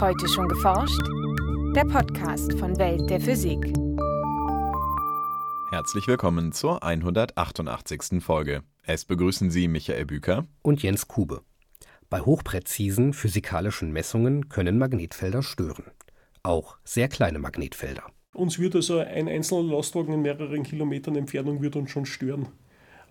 [0.00, 1.00] Heute schon geforscht?
[1.76, 3.60] Der Podcast von Welt der Physik.
[5.70, 8.20] Herzlich willkommen zur 188.
[8.20, 8.64] Folge.
[8.82, 11.42] Es begrüßen Sie Michael Büker und Jens Kube.
[12.10, 15.84] Bei hochpräzisen physikalischen Messungen können Magnetfelder stören.
[16.42, 18.02] Auch sehr kleine Magnetfelder.
[18.34, 22.48] Uns würde also ein einzelner Lastwagen in mehreren Kilometern Entfernung wird uns schon stören.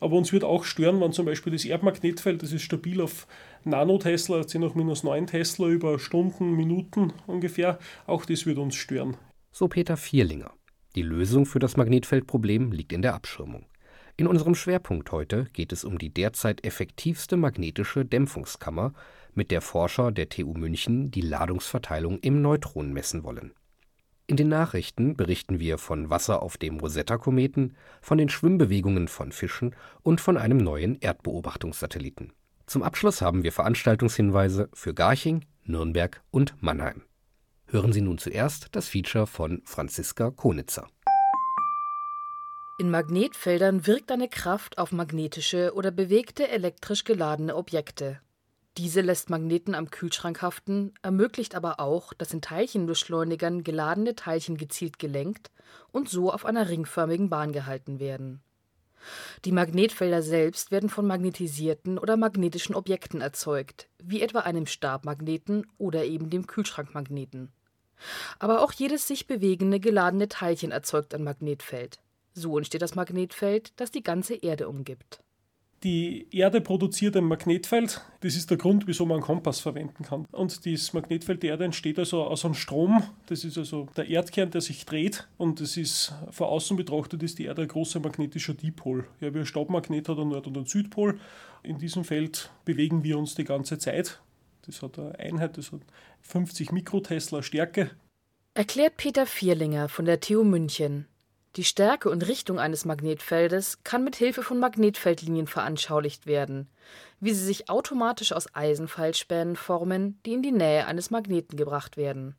[0.04, 3.25] Aber uns wird auch stören, wenn zum Beispiel das Erdmagnetfeld, das ist stabil auf
[3.64, 9.15] Nanotesla, 10 hoch minus 9 Tesla über Stunden, Minuten ungefähr, auch das wird uns stören.
[9.54, 10.51] So Peter Vierlinger.
[10.97, 13.65] Die Lösung für das Magnetfeldproblem liegt in der Abschirmung.
[14.18, 18.93] In unserem Schwerpunkt heute geht es um die derzeit effektivste magnetische Dämpfungskammer,
[19.33, 23.54] mit der Forscher der TU München die Ladungsverteilung im Neutron messen wollen.
[24.25, 29.75] In den Nachrichten berichten wir von Wasser auf dem Rosetta-Kometen, von den Schwimmbewegungen von Fischen
[30.01, 32.31] und von einem neuen Erdbeobachtungssatelliten.
[32.66, 37.03] Zum Abschluss haben wir Veranstaltungshinweise für Garching, Nürnberg und Mannheim.
[37.67, 40.88] Hören Sie nun zuerst das Feature von Franziska Konitzer.
[42.80, 48.20] In Magnetfeldern wirkt eine Kraft auf magnetische oder bewegte elektrisch geladene Objekte.
[48.78, 54.98] Diese lässt Magneten am Kühlschrank haften, ermöglicht aber auch, dass in Teilchenbeschleunigern geladene Teilchen gezielt
[54.98, 55.52] gelenkt
[55.92, 58.42] und so auf einer ringförmigen Bahn gehalten werden.
[59.46, 66.06] Die Magnetfelder selbst werden von magnetisierten oder magnetischen Objekten erzeugt, wie etwa einem Stabmagneten oder
[66.06, 67.52] eben dem Kühlschrankmagneten.
[68.40, 72.00] Aber auch jedes sich bewegende geladene Teilchen erzeugt ein Magnetfeld.
[72.34, 75.22] So entsteht das Magnetfeld, das die ganze Erde umgibt.
[75.84, 78.00] Die Erde produziert ein Magnetfeld.
[78.22, 80.26] Das ist der Grund, wieso man einen Kompass verwenden kann.
[80.31, 83.03] Und das Magnetfeld der Erde entsteht also aus einem Strom.
[83.26, 85.28] Das ist also der Erdkern, der sich dreht.
[85.38, 89.06] Und das ist von außen betrachtet ist die Erde ein großer magnetischer Dipol.
[89.20, 91.20] Ja, wie ein Stabmagnet hat einen Nord- und einen Südpol.
[91.64, 94.22] In diesem Feld bewegen wir uns die ganze Zeit.
[94.66, 95.81] Das hat eine Einheit, das hat
[96.22, 97.92] 50 Mikrotesla Stärke.
[98.54, 101.08] Erklärt Peter Vierlinger von der TU München.
[101.55, 106.67] Die Stärke und Richtung eines Magnetfeldes kann mit Hilfe von Magnetfeldlinien veranschaulicht werden,
[107.19, 112.36] wie sie sich automatisch aus Eisenpfeilspänen formen, die in die Nähe eines Magneten gebracht werden.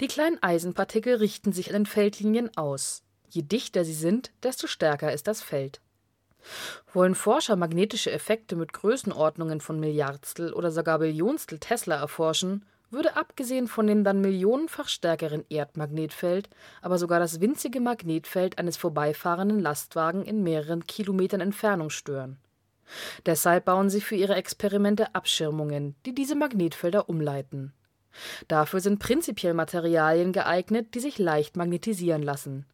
[0.00, 3.04] Die kleinen Eisenpartikel richten sich an den Feldlinien aus.
[3.30, 5.80] Je dichter sie sind, desto stärker ist das Feld.
[6.92, 13.68] Wollen Forscher magnetische Effekte mit Größenordnungen von Milliardstel oder sogar Billionstel Tesla erforschen, würde abgesehen
[13.68, 16.48] von dem dann millionenfach stärkeren Erdmagnetfeld
[16.80, 22.38] aber sogar das winzige Magnetfeld eines vorbeifahrenden Lastwagen in mehreren Kilometern Entfernung stören.
[23.26, 27.72] Deshalb bauen sie für ihre Experimente Abschirmungen, die diese Magnetfelder umleiten.
[28.48, 32.66] Dafür sind prinzipiell Materialien geeignet, die sich leicht magnetisieren lassen.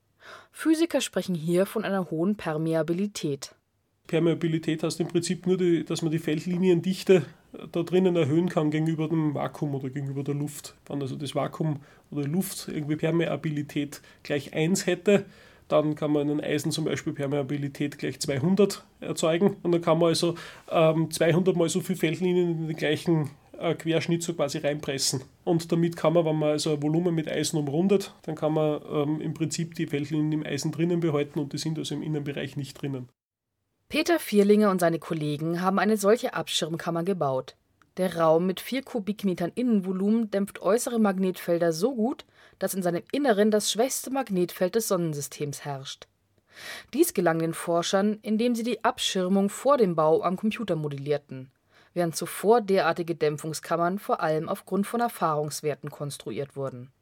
[0.52, 3.54] Physiker sprechen hier von einer hohen Permeabilität.
[4.06, 7.24] Permeabilität heißt im Prinzip nur, die, dass man die Feldliniendichte
[7.72, 10.74] da drinnen erhöhen kann gegenüber dem Vakuum oder gegenüber der Luft.
[10.86, 11.80] Wenn also das Vakuum
[12.10, 15.26] oder Luft irgendwie Permeabilität gleich 1 hätte,
[15.68, 20.08] dann kann man in Eisen zum Beispiel Permeabilität gleich 200 erzeugen und dann kann man
[20.08, 20.34] also
[20.70, 25.22] ähm, 200 mal so viele Feldlinien in den gleichen äh, Querschnitt so quasi reinpressen.
[25.44, 28.80] Und damit kann man, wenn man also ein Volumen mit Eisen umrundet, dann kann man
[28.92, 32.56] ähm, im Prinzip die Feldlinien im Eisen drinnen behalten und die sind also im Innenbereich
[32.56, 33.08] nicht drinnen.
[33.90, 37.56] Peter Vierlinger und seine Kollegen haben eine solche Abschirmkammer gebaut.
[37.96, 42.24] Der Raum mit 4 Kubikmetern Innenvolumen dämpft äußere Magnetfelder so gut,
[42.60, 46.06] dass in seinem Inneren das schwächste Magnetfeld des Sonnensystems herrscht.
[46.94, 51.50] Dies gelang den Forschern, indem sie die Abschirmung vor dem Bau am Computer modellierten,
[51.92, 56.92] während zuvor derartige Dämpfungskammern vor allem aufgrund von Erfahrungswerten konstruiert wurden.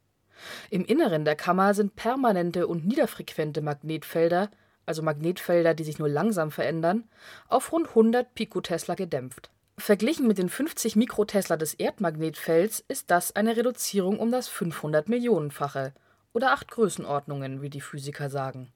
[0.70, 4.48] Im Inneren der Kammer sind permanente und niederfrequente Magnetfelder
[4.88, 7.04] also Magnetfelder, die sich nur langsam verändern,
[7.48, 9.50] auf rund 100 Pikotesla gedämpft.
[9.76, 15.92] Verglichen mit den 50 Mikrotesla des Erdmagnetfelds ist das eine Reduzierung um das 500 Millionenfache
[16.32, 18.72] oder acht Größenordnungen, wie die Physiker sagen.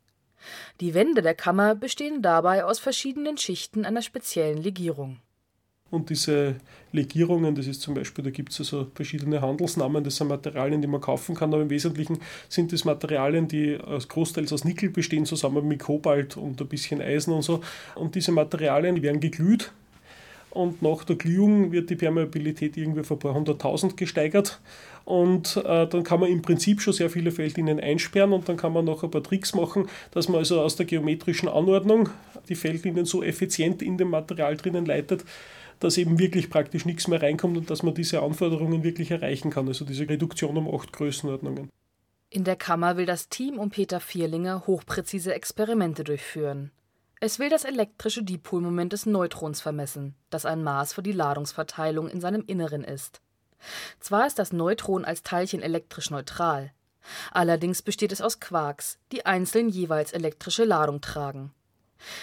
[0.81, 5.21] Die Wände der Kammer bestehen dabei aus verschiedenen Schichten einer speziellen Legierung.
[5.93, 6.57] Und diese
[6.91, 10.89] Legierungen, das ist zum Beispiel, da gibt es also verschiedene Handelsnamen, das sind Materialien, die
[10.89, 12.19] man kaufen kann, aber im Wesentlichen
[12.49, 13.79] sind das Materialien, die
[14.09, 17.61] großteils aus Nickel bestehen, zusammen mit Kobalt und ein bisschen Eisen und so.
[17.95, 19.71] Und diese Materialien die werden geglüht
[20.49, 24.61] und nach der Glühung wird die Permeabilität irgendwie von ein paar hunderttausend gesteigert
[25.05, 28.73] und äh, dann kann man im Prinzip schon sehr viele Feldlinien einsperren und dann kann
[28.73, 32.09] man noch ein paar Tricks machen, dass man also aus der geometrischen Anordnung
[32.49, 35.25] die Feldlinien so effizient in dem Material drinnen leitet,
[35.81, 39.69] dass eben wirklich praktisch nichts mehr reinkommt und dass man diese Anforderungen wirklich erreichen kann,
[39.69, 41.71] also diese Reduktion um acht Größenordnungen.
[42.31, 46.71] In der Kammer will das Team um Peter Vierlinger hochpräzise Experimente durchführen.
[47.21, 52.21] Es will das elektrische Dipolmoment des Neutrons vermessen, das ein Maß für die Ladungsverteilung in
[52.21, 53.21] seinem Inneren ist.
[54.01, 56.73] Zwar ist das Neutron als Teilchen elektrisch neutral,
[57.31, 61.53] allerdings besteht es aus Quarks, die einzeln jeweils elektrische Ladung tragen.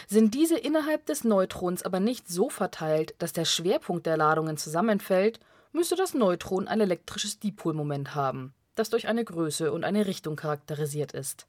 [0.08, 5.40] Sind diese innerhalb des Neutrons aber nicht so verteilt, dass der Schwerpunkt der Ladungen zusammenfällt,
[5.72, 11.12] müsste das Neutron ein elektrisches Dipolmoment haben, das durch eine Größe und eine Richtung charakterisiert
[11.12, 11.48] ist.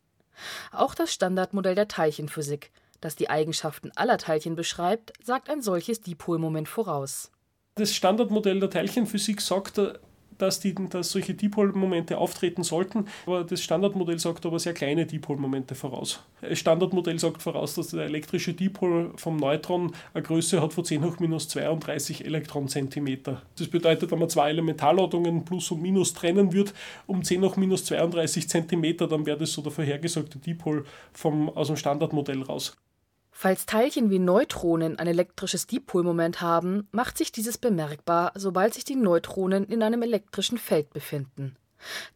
[0.72, 6.68] Auch das Standardmodell der Teilchenphysik, das die Eigenschaften aller Teilchen beschreibt, sagt ein solches Dipolmoment
[6.68, 7.30] voraus.
[7.76, 9.80] Das Standardmodell der Teilchenphysik sagt,
[10.40, 13.06] dass, die, dass solche Dipolmomente auftreten sollten.
[13.26, 16.22] Aber das Standardmodell sagt aber sehr kleine Dipolmomente voraus.
[16.40, 21.04] Das Standardmodell sagt voraus, dass der elektrische Dipol vom Neutron eine Größe hat von 10
[21.04, 23.42] hoch minus 32 Elektronzentimeter.
[23.58, 26.72] Das bedeutet, wenn man zwei Elementarladungen plus und minus trennen würde,
[27.06, 31.66] um 10 hoch minus 32 Zentimeter, dann wäre das so der vorhergesagte Dipol vom, aus
[31.66, 32.76] dem Standardmodell raus.
[33.42, 38.96] Falls Teilchen wie Neutronen ein elektrisches Dipolmoment haben, macht sich dieses bemerkbar, sobald sich die
[38.96, 41.56] Neutronen in einem elektrischen Feld befinden.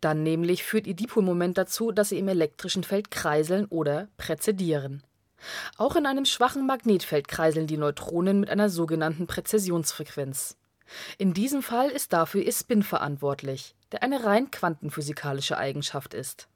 [0.03, 5.03] Dann nämlich führt ihr Dipolmoment dazu, dass sie im elektrischen Feld kreiseln oder präzedieren.
[5.79, 10.59] Auch in einem schwachen Magnetfeld kreiseln die Neutronen mit einer sogenannten Präzessionsfrequenz.
[11.17, 16.49] In diesem Fall ist dafür ihr Spin verantwortlich, der eine rein quantenphysikalische Eigenschaft ist.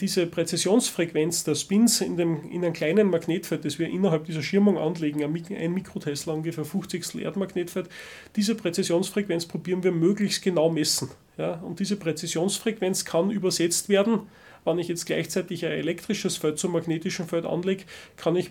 [0.00, 4.78] Diese Präzisionsfrequenz der Spins in, dem, in einem kleinen Magnetfeld, das wir innerhalb dieser Schirmung
[4.78, 7.90] anlegen, ein Mikrotesla, ungefähr 50 Erdmagnetfeld,
[8.34, 11.10] diese Präzisionsfrequenz probieren wir möglichst genau messen.
[11.36, 11.60] Ja?
[11.60, 14.28] Und diese Präzisionsfrequenz kann übersetzt werden
[14.64, 17.84] wenn ich jetzt gleichzeitig ein elektrisches Feld zum magnetischen Feld anlege,
[18.16, 18.50] kann ich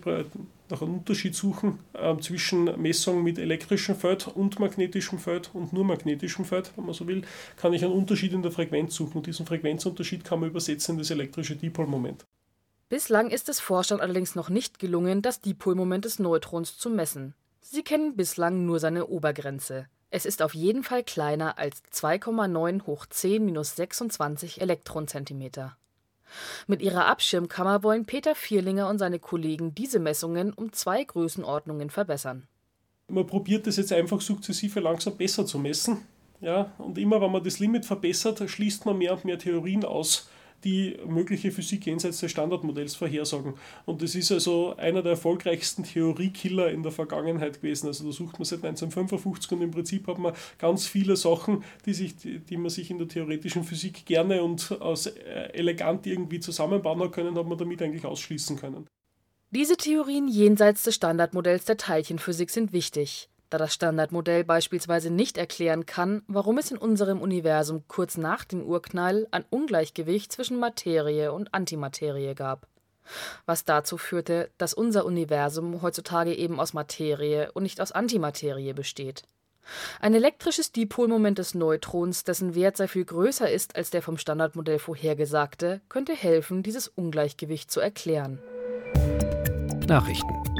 [0.69, 5.83] nach einem Unterschied suchen äh, zwischen Messung mit elektrischem Feld und magnetischem Feld und nur
[5.83, 7.23] magnetischem Feld, wenn man so will,
[7.57, 9.17] kann ich einen Unterschied in der Frequenz suchen.
[9.17, 12.25] Und diesen Frequenzunterschied kann man übersetzen in das elektrische Dipolmoment.
[12.89, 17.35] Bislang ist es Forschern allerdings noch nicht gelungen, das Dipolmoment des Neutrons zu messen.
[17.61, 19.87] Sie kennen bislang nur seine Obergrenze.
[20.09, 25.77] Es ist auf jeden Fall kleiner als 2,9 hoch 10 minus 26 Elektronzentimeter.
[26.67, 32.47] Mit ihrer Abschirmkammer wollen Peter Vierlinger und seine Kollegen diese Messungen um zwei Größenordnungen verbessern.
[33.07, 36.05] Man probiert es jetzt einfach sukzessive langsam besser zu messen.
[36.39, 40.27] Ja, und immer wenn man das Limit verbessert, schließt man mehr und mehr Theorien aus,
[40.63, 43.55] die mögliche Physik jenseits des Standardmodells vorhersagen.
[43.85, 47.87] Und das ist also einer der erfolgreichsten Theoriekiller in der Vergangenheit gewesen.
[47.87, 51.93] Also da sucht man seit 1955 und im Prinzip hat man ganz viele Sachen, die,
[51.93, 57.11] sich, die man sich in der theoretischen Physik gerne und aus, äh, elegant irgendwie zusammenbauen
[57.11, 58.87] können, hat man damit eigentlich ausschließen können.
[59.49, 65.85] Diese Theorien jenseits des Standardmodells der Teilchenphysik sind wichtig da das Standardmodell beispielsweise nicht erklären
[65.85, 71.53] kann, warum es in unserem Universum kurz nach dem Urknall ein Ungleichgewicht zwischen Materie und
[71.53, 72.67] Antimaterie gab.
[73.45, 79.23] Was dazu führte, dass unser Universum heutzutage eben aus Materie und nicht aus Antimaterie besteht.
[79.99, 84.79] Ein elektrisches Dipolmoment des Neutrons, dessen Wert sehr viel größer ist als der vom Standardmodell
[84.79, 88.39] vorhergesagte, könnte helfen, dieses Ungleichgewicht zu erklären.
[89.87, 90.50] Nachrichten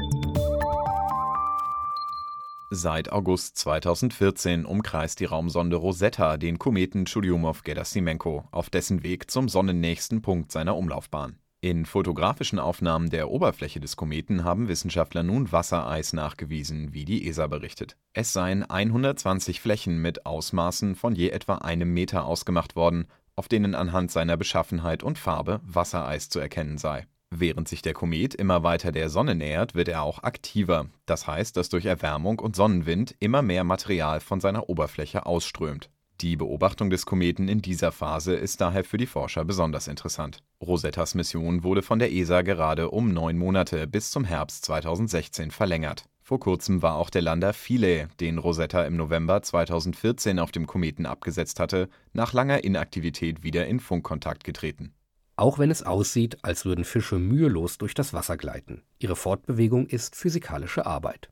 [2.74, 10.22] Seit August 2014 umkreist die Raumsonde Rosetta den Kometen Churyumov-Gerasimenko auf dessen Weg zum sonnennächsten
[10.22, 11.36] Punkt seiner Umlaufbahn.
[11.60, 17.46] In fotografischen Aufnahmen der Oberfläche des Kometen haben Wissenschaftler nun Wassereis nachgewiesen, wie die ESA
[17.46, 17.98] berichtet.
[18.14, 23.06] Es seien 120 Flächen mit Ausmaßen von je etwa einem Meter ausgemacht worden,
[23.36, 27.06] auf denen anhand seiner Beschaffenheit und Farbe Wassereis zu erkennen sei.
[27.34, 30.88] Während sich der Komet immer weiter der Sonne nähert, wird er auch aktiver.
[31.06, 35.88] Das heißt, dass durch Erwärmung und Sonnenwind immer mehr Material von seiner Oberfläche ausströmt.
[36.20, 40.40] Die Beobachtung des Kometen in dieser Phase ist daher für die Forscher besonders interessant.
[40.60, 46.04] Rosettas Mission wurde von der ESA gerade um neun Monate bis zum Herbst 2016 verlängert.
[46.20, 51.06] Vor kurzem war auch der Lander Philae, den Rosetta im November 2014 auf dem Kometen
[51.06, 54.92] abgesetzt hatte, nach langer Inaktivität wieder in Funkkontakt getreten
[55.36, 58.82] auch wenn es aussieht, als würden Fische mühelos durch das Wasser gleiten.
[58.98, 61.30] Ihre Fortbewegung ist physikalische Arbeit.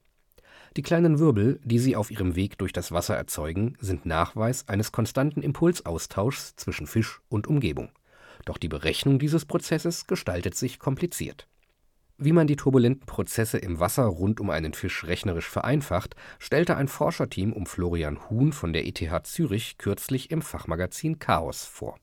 [0.76, 4.92] Die kleinen Wirbel, die sie auf ihrem Weg durch das Wasser erzeugen, sind Nachweis eines
[4.92, 7.90] konstanten Impulsaustauschs zwischen Fisch und Umgebung.
[8.44, 11.48] Doch die Berechnung dieses Prozesses gestaltet sich kompliziert.
[12.22, 16.86] Wie man die turbulenten Prozesse im Wasser rund um einen Fisch rechnerisch vereinfacht, stellte ein
[16.86, 21.98] Forscherteam um Florian Huhn von der ETH Zürich kürzlich im Fachmagazin Chaos vor.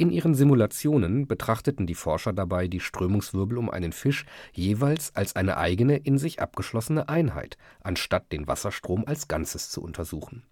[0.00, 5.58] In ihren Simulationen betrachteten die Forscher dabei die Strömungswirbel um einen Fisch jeweils als eine
[5.58, 10.44] eigene, in sich abgeschlossene Einheit, anstatt den Wasserstrom als Ganzes zu untersuchen.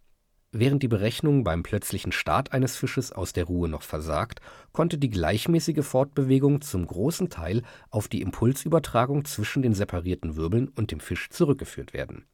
[0.53, 5.09] Während die Berechnung beim plötzlichen Start eines Fisches aus der Ruhe noch versagt, konnte die
[5.09, 11.31] gleichmäßige Fortbewegung zum großen Teil auf die Impulsübertragung zwischen den separierten Wirbeln und dem Fisch
[11.31, 12.27] zurückgeführt werden.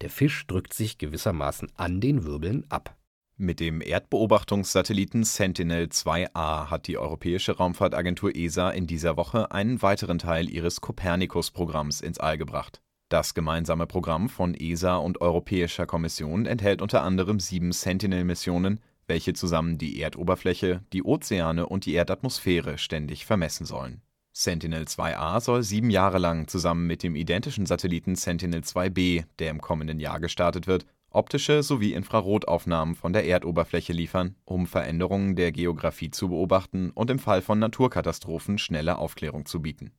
[0.00, 2.96] Der Fisch drückt sich gewissermaßen an den Wirbeln ab
[3.38, 10.50] Mit dem Erdbeobachtungssatelliten Sentinel-2A hat die Europäische Raumfahrtagentur ESA in dieser Woche einen weiteren Teil
[10.50, 12.82] ihres Copernicus-Programms ins All gebracht.
[13.08, 19.76] Das gemeinsame Programm von ESA und Europäischer Kommission enthält unter anderem sieben Sentinel-Missionen, welche zusammen
[19.76, 24.02] die Erdoberfläche, die Ozeane und die Erdatmosphäre ständig vermessen sollen.
[24.32, 30.20] Sentinel-2A soll sieben Jahre lang zusammen mit dem identischen Satelliten Sentinel-2B, der im kommenden Jahr
[30.20, 36.90] gestartet wird, optische sowie Infrarotaufnahmen von der Erdoberfläche liefern, um Veränderungen der Geographie zu beobachten
[36.90, 39.92] und im Fall von Naturkatastrophen schnelle Aufklärung zu bieten.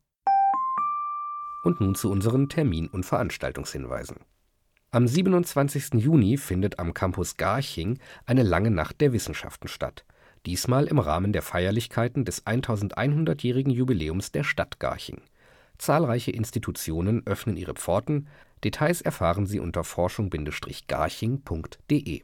[1.64, 4.18] Und nun zu unseren Termin- und Veranstaltungshinweisen.
[4.92, 5.96] Am 27.
[5.96, 10.06] Juni findet am Campus Garching eine lange Nacht der Wissenschaften statt.
[10.46, 15.22] Diesmal im Rahmen der Feierlichkeiten des 1100-jährigen Jubiläums der Stadt Garching.
[15.78, 18.28] Zahlreiche Institutionen öffnen ihre Pforten,
[18.64, 22.22] Details erfahren Sie unter forschung-garching.de.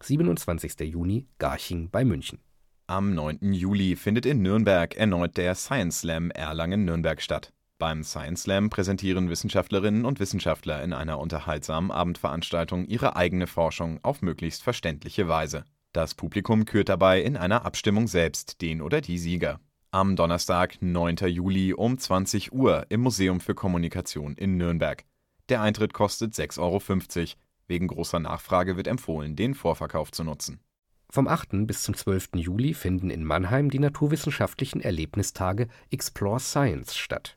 [0.00, 0.80] 27.
[0.80, 2.40] Juni Garching bei München.
[2.86, 3.52] Am 9.
[3.52, 7.52] Juli findet in Nürnberg erneut der Science Slam Erlangen-Nürnberg statt.
[7.78, 14.22] Beim Science Slam präsentieren Wissenschaftlerinnen und Wissenschaftler in einer unterhaltsamen Abendveranstaltung ihre eigene Forschung auf
[14.22, 15.64] möglichst verständliche Weise.
[15.92, 19.60] Das Publikum kürt dabei in einer Abstimmung selbst den oder die Sieger.
[19.90, 21.16] Am Donnerstag, 9.
[21.26, 25.04] Juli um 20 Uhr im Museum für Kommunikation in Nürnberg.
[25.48, 27.30] Der Eintritt kostet 6,50 Euro.
[27.68, 30.60] Wegen großer Nachfrage wird empfohlen, den Vorverkauf zu nutzen.
[31.10, 31.66] Vom 8.
[31.66, 32.30] bis zum 12.
[32.36, 37.36] Juli finden in Mannheim die naturwissenschaftlichen Erlebnistage Explore Science statt.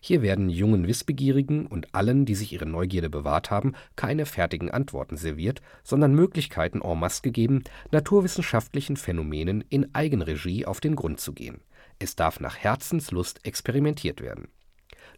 [0.00, 5.16] Hier werden jungen Wissbegierigen und allen, die sich ihre Neugierde bewahrt haben, keine fertigen Antworten
[5.16, 11.62] serviert, sondern Möglichkeiten en masse gegeben, naturwissenschaftlichen Phänomenen in Eigenregie auf den Grund zu gehen.
[11.98, 14.48] Es darf nach Herzenslust experimentiert werden.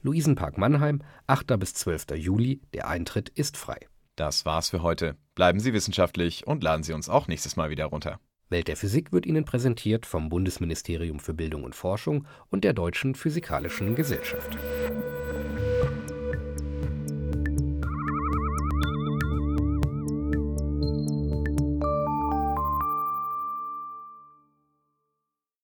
[0.07, 1.59] Luisenpark Mannheim, 8.
[1.59, 2.13] bis 12.
[2.15, 2.61] Juli.
[2.73, 3.79] Der Eintritt ist frei.
[4.15, 5.17] Das war's für heute.
[5.35, 8.21] Bleiben Sie wissenschaftlich und laden Sie uns auch nächstes Mal wieder runter.
[8.49, 13.17] Welt der Physik wird Ihnen präsentiert vom Bundesministerium für Bildung und Forschung und der Deutschen
[13.17, 14.57] Physikalischen Gesellschaft.